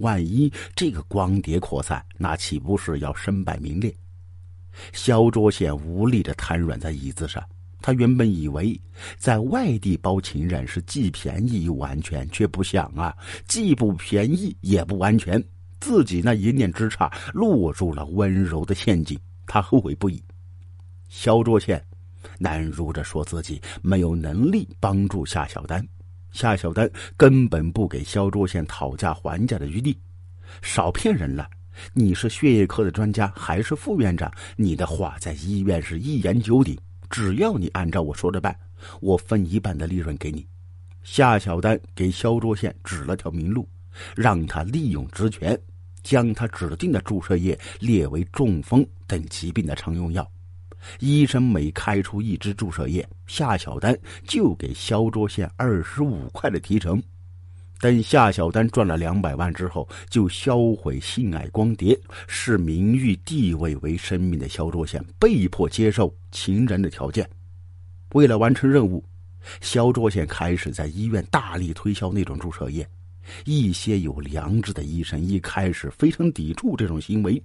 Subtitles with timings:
[0.00, 3.94] 万一这个光碟扩散，那岂不是要身败名裂？
[4.92, 7.42] 肖卓宪无力的瘫软在椅子上。
[7.82, 8.78] 他原本以为
[9.16, 13.16] 在外地包情人是既便宜又安全，却不想啊，
[13.48, 15.42] 既不便宜也不安全。
[15.80, 20.22] 自己那一念之差，落入了温柔的陷阱，他后悔不已。
[21.08, 21.82] 肖卓宪
[22.38, 25.82] 难如着说自己没有能力帮助夏小丹，
[26.32, 29.96] 夏小丹根本不给肖卓宪讨价还价的余地。
[30.62, 31.48] 少骗人了！
[31.92, 34.30] 你是血液科的专家，还是副院长？
[34.56, 36.76] 你的话在医院是一言九鼎。
[37.08, 38.56] 只要你按照我说的办，
[39.00, 40.46] 我分一半的利润给你。
[41.02, 43.68] 夏小丹给肖卓宪指了条明路，
[44.14, 45.58] 让他利用职权，
[46.02, 50.30] 将他指定的注射液列为中风等疾病的常用药。
[50.98, 57.02] 医生每开出一支注射液，夏小丹就给肖卓宪二十五块的提成。
[57.80, 67.26] 等夏小丹赚了两百万之后，就销毁性爱光碟，视名誉地位为生命的肖卓宪被迫接受情人的条件。
[68.12, 69.02] 为了完成任务，
[69.62, 72.86] 肖卓宪开始在医院大力推销那种注射液。
[73.44, 77.42] 一些有良知的医生一开始非常抵触这种行为，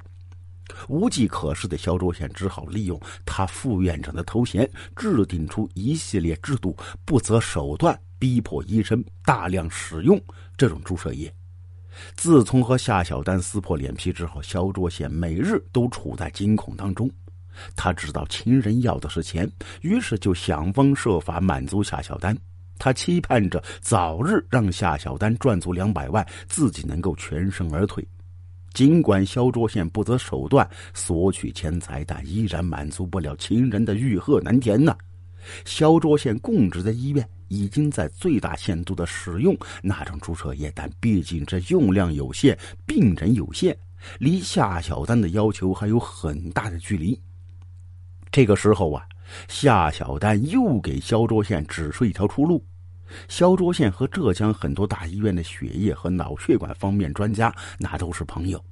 [0.88, 7.99] 无计可施的肖卓贤只好利用他副院长的头衔，制定出一系列制度，不择手段。
[8.17, 10.19] 逼迫医生大量使用
[10.55, 11.31] 这种注射液。
[12.16, 17.11] 自从和夏小丹撕破脸皮之后，肖卓贤每日都处在惊恐当中。
[17.75, 22.36] 他知道情人要的是钱，于是就想方设法满足夏小丹。
[22.80, 28.03] 他期盼着早日让夏小丹赚足两百万，自己能够全身而退。
[28.75, 34.95] 尽管肖卓宪不择手段索取钱财，但依然满足不了情人的欲壑难填呐。
[35.65, 37.27] 肖卓宪供职的医院。
[37.47, 43.77] 已经在最大限度的使用那种注射液，但毕竟这用量有限，病人有限，
[44.17, 47.17] 离夏小丹的要求还有很大的距离。
[48.31, 49.05] 这个时候啊，
[49.47, 52.65] 夏小丹又给肖卓宪指出一条出路。
[53.27, 58.64] 肖卓宪和浙江很多大医院的血液和脑血管方面专家那都是朋友，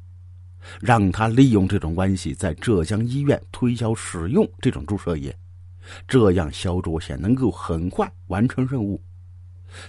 [0.80, 5.36] 让他利用这种关系在浙江医院推销使用这种注射液。
[6.08, 9.02] 这样，肖卓宪能够很快完成任务。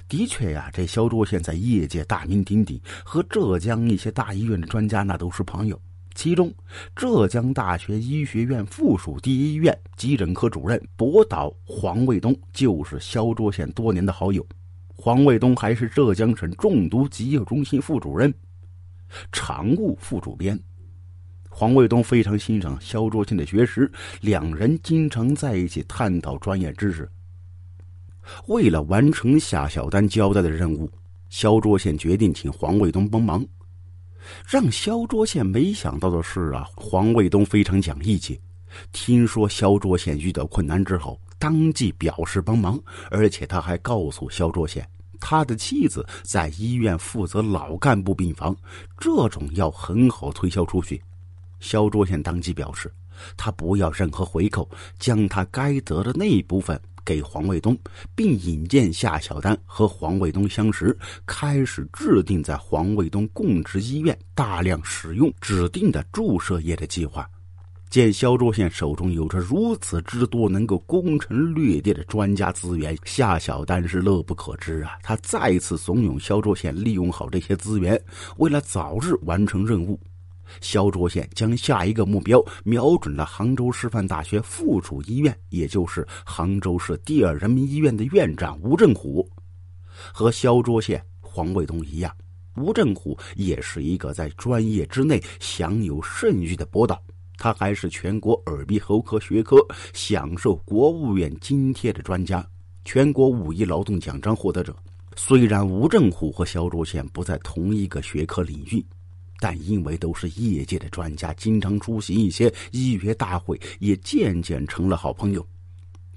[0.08, 5.80] 的确呀，这肖卓宪在业界大名鼎鼎，和浙江一些大医院的专家那都是朋友。
[6.14, 6.52] 其中，
[6.94, 14.46] 浙江大学医学院附属第一医院急诊科主任博导黄卫东就是肖卓宪多年的好友。
[14.94, 18.32] 黄卫东还是浙江省中毒急救中心副主任、
[19.32, 20.58] 常务副主编。
[21.50, 27.10] 黄卫东非常欣赏肖卓宪的学识，两人经常在一起探讨专业知识。
[28.46, 30.90] 为了完成夏小丹交代的任务，
[31.28, 33.44] 肖卓宪决定请黄卫东帮忙。
[34.46, 38.40] 让肖卓宪没想到的是啊，黄卫东非常讲义气，
[38.92, 42.80] 听说肖卓宪遇到困难之后，当即表示帮忙，
[43.10, 44.88] 而且他还告诉肖卓宪，
[45.20, 48.56] 他的妻子在医院负责老干部病房，
[48.98, 51.02] 这种药很好推销出去。
[51.60, 52.92] 肖卓宪当即表示，
[53.36, 54.68] 他不要任何回扣，
[54.98, 57.76] 将他该得的那一部分给黄卫东，
[58.14, 67.28] 并引荐夏小丹和黄卫东相识，开始制定在黄卫东供职医院大量使用指定的注射液的计划。
[67.90, 74.98] 见肖卓宪手中有着如此之多能够攻城略地的专家资源，夏小丹是乐不可支啊！
[75.00, 78.00] 他再次怂恿肖卓宪利用好这些资源，
[78.38, 80.00] 为了早日完成任务。
[80.60, 89.28] 肖卓宪将下一个目标瞄准了杭州师范大学附属医院，也就是杭州市第二人民医院的院长吴振虎。
[90.12, 92.14] 和肖卓宪、黄卫东一样，
[92.56, 97.00] 吴振虎也是一个在专业之内享有盛誉的博导，
[97.38, 99.56] 他还是全国耳鼻喉科学科
[99.92, 102.46] 享受国务院津贴的专家，
[102.84, 104.74] 全国五一劳动奖章获得者。
[105.16, 108.84] 虽然吴振虎和肖卓宪不在同一个学科领域。
[109.40, 115.46] 但因为都是业界的专家，经常出席一些医学大会，也渐渐成了好朋友。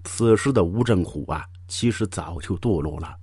[0.04, 3.16] 此时的吴振虎啊，其实早就堕落了。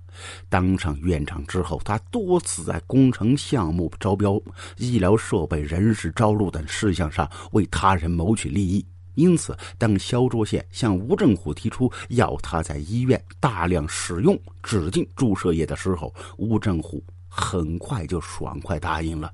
[0.47, 4.41] 当上院长之后，他多次在工程项目招标、
[4.77, 8.85] 医疗设备、人事招录等事项上为他人谋取利益。
[9.15, 19.31] 因此，当肖卓宪向吴振虎提出要他在医院大量使用指定注射液的时候，吴振虎很快就爽快答应了。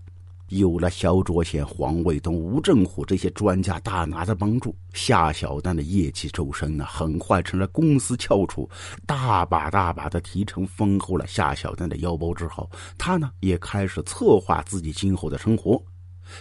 [0.52, 8.70] 有了萧卓贤、黄卫东、吴振虎这些专家大拿的帮助，夏小丹的业绩骤升呢，很快成了公司翘楚，
[9.06, 12.34] 大把大把的提成丰厚了夏小丹的腰包。
[12.34, 15.82] 之后，他呢也开始策划自己今后的生活。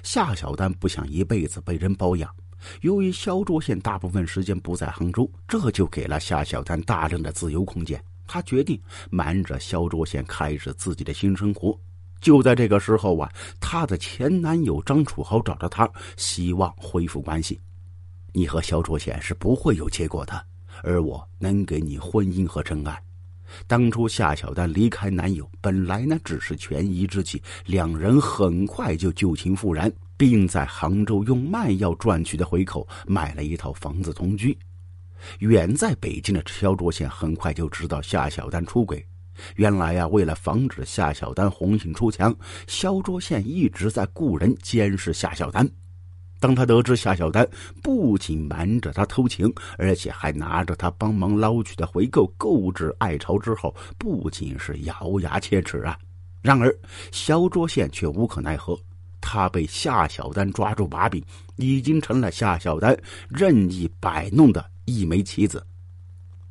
[0.03, 2.29] 夏小丹不想一辈子被人包养，
[2.81, 8.03] 由于萧卓贤大部分时间不在杭州，这就给了夏小丹大量的自由空间。
[8.27, 8.81] 他决定
[9.11, 11.79] 瞒着萧卓贤开始自己的新生活。
[12.21, 13.31] 就在这个时候啊，
[13.61, 17.61] 她的前男友张楚豪找到她，希望恢复关系。
[18.33, 20.45] 你和肖卓宪是不会有结果的，
[20.83, 23.03] 而我能给你婚姻和真爱。
[23.67, 34.57] 当初夏小丹离开男友，本来呢只是权宜之计，两人很快就旧情复燃，并在杭州用卖药赚取的回扣买了一套房子同居。
[35.41, 39.05] 远在北京的肖卓宪很快就知道夏小丹出轨。
[39.57, 42.35] 原来呀，为了防止夏小丹红杏出墙，
[42.67, 45.69] 萧卓宪一直在雇人监视夏小丹。
[46.39, 47.47] 当他得知夏小丹
[47.83, 55.99] 不仅瞒着他偷情，而且还拿着他帮忙捞取的回扣购置爱巢之后，不仅是咬牙切齿啊。
[56.41, 56.75] 然而，
[57.13, 58.75] 萧卓宪却无可奈何，
[59.21, 61.23] 他被夏小丹抓住把柄，
[61.57, 62.99] 已经成了夏小丹
[63.29, 65.63] 任意摆弄的一枚棋子，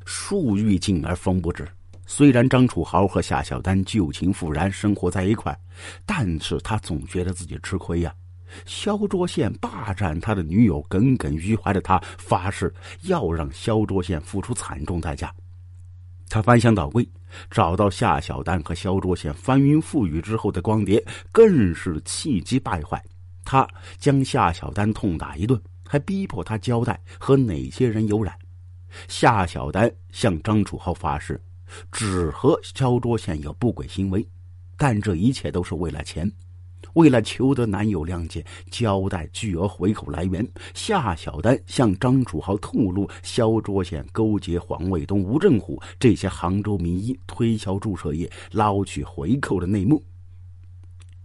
[0.04, 1.66] 树欲静而风不止。
[2.12, 5.56] 虽然张楚豪和夏小丹旧情复燃，生活在一块，
[6.04, 8.12] 但是他总觉得自己吃亏呀。
[8.66, 15.32] 肖卓宪霸占他的女友，耿耿于怀的他发誓要让肖卓宪付出惨重代价。
[16.28, 17.08] 他翻箱倒柜，
[17.48, 23.00] 找到夏小丹和肖卓宪翻云覆雨之后的光碟，更是气急败坏。
[23.44, 23.64] 他
[23.98, 28.36] 将夏小丹痛打一顿，还逼迫他交代和哪些人有染。
[29.06, 31.40] 夏小丹向张楚豪发誓。
[31.92, 34.26] 只和萧卓宪有不轨行为，
[34.76, 36.30] 但这一切都是为了钱。
[36.94, 40.44] 为了求得男友谅解，交代巨额回扣来源，
[40.74, 50.02] 夏小丹向张楚豪透露萧卓宪勾结黄卫东、吴振虎这些杭州名医推销注射液、捞取回扣的内幕。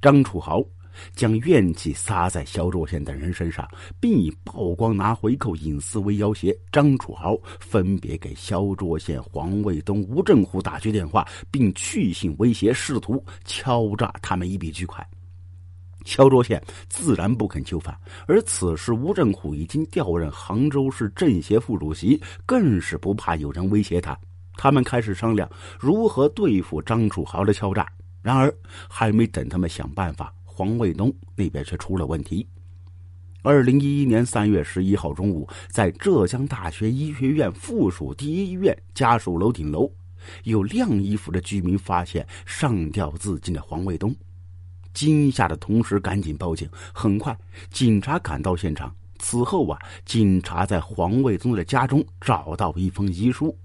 [0.01, 0.63] 张楚豪。
[1.13, 3.67] 将怨气撒在肖卓宪等人身上，
[3.99, 6.55] 并以曝光拿回扣隐私为要挟。
[6.71, 15.05] 张楚豪分别给肖卓宪、黄卫东、吴振虎打去电话，并去信威胁，试图敲诈他们一笔巨款。
[16.05, 24.15] 肖卓宪自然不肯就范，而此时吴振虎已经调任杭州市政协副主席，更是不怕有人威胁他。
[24.55, 25.49] 他们开始商量
[25.79, 27.87] 如何对付张楚豪的敲诈。
[28.21, 28.51] 然而，
[28.89, 30.33] 还没等他们想办法。
[30.55, 32.47] 黄卫东那边却出了问题。
[33.41, 39.91] 二零一一年三月十一号中午，在浙江大学医学院附属第一医院家属楼顶楼，
[40.45, 44.15] 有晾衣服的居民发现上吊自尽的黄卫东，
[44.93, 46.67] 惊吓的同时赶紧报警。
[46.93, 47.37] 很快，
[47.69, 48.95] 警察赶到现场。
[49.19, 53.55] 此后啊，警察在黄卫东的家中找到一封遗书，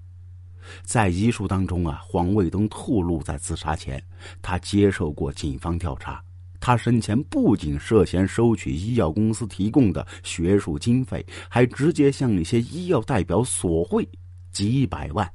[0.83, 4.03] 在遗书当中啊，黄卫东透露，在自杀前，
[4.43, 6.23] 他接受过警方调查。
[6.61, 14.07] 他生前不仅涉嫌收取医药公司提供的学术经费，还直接向一些医药代表索贿
[14.51, 15.29] 几百万。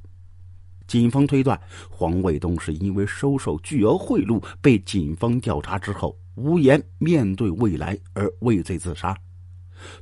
[0.87, 1.59] 警方推断，
[1.89, 9.15] 黄卫东是因为收受巨额贿赂，被警方调查之后无颜面对未来而畏罪自杀。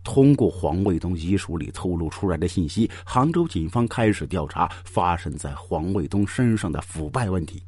[0.04, 7.64] 通过黄卫东遗书里透露出来的信息，杭州警方开始调查发生在黄卫东身上的腐败问题。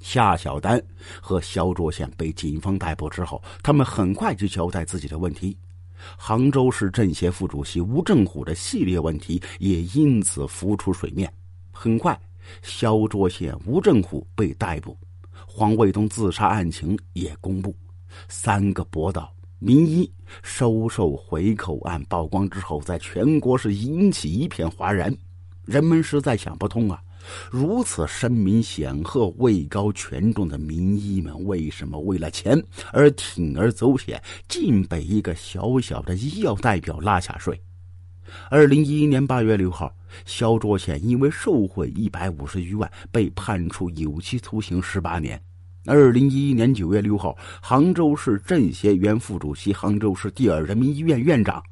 [0.00, 0.82] 夏小丹
[1.20, 5.56] 和肖卓宪被警方逮捕之后，他们很快就交代自己的问题。
[6.16, 11.32] 杭州市政协副主席吴正虎的系列问题也因此浮出水面。
[11.72, 12.18] 很快，
[12.62, 14.96] 肖卓宪、吴正虎被逮捕，
[15.46, 17.74] 黄卫东自杀案情也公布。
[18.28, 20.10] 三个博导、名医
[20.42, 25.14] 收受回扣案曝光之后，在全国是引起一片哗然。
[25.64, 27.02] 人们实在想不通啊。
[27.50, 37.60] 如此声名显赫、位高权重的名医们，为什么为了钱而铤而走险，竟被一个小小的医药代表拉下水？
[38.50, 39.94] 二零一一年八月六号，
[40.26, 45.40] 肖卓显因为受贿一百五十余万，被判处有期徒刑十八年。
[45.86, 51.62] 二零一一年九月六号，杭州市政协原副主席、杭州市第二人民医院院长、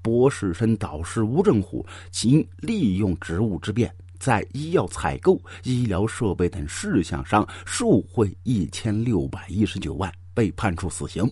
[0.00, 3.94] 博士生导师吴正虎，经利用职务之便。
[4.18, 11.30] 在医药采购、医疗设备等事项上受贿一千六百一十九万，被判处死刑。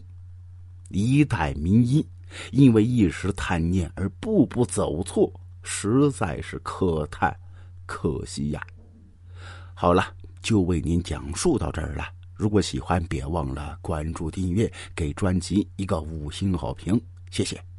[0.91, 2.07] 一代名医
[2.53, 7.35] 因为一时贪念而步步走错，实在是可叹
[7.87, 8.61] 可惜呀。
[9.75, 10.07] 好了，
[10.41, 12.05] 就为您讲述到这儿了。
[12.35, 17.01] 如果喜欢，别忘了关注、订阅，给专辑一个五星好评，
[17.31, 17.74] 谢谢。